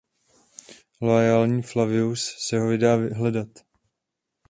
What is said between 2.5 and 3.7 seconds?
ho vydá hledat.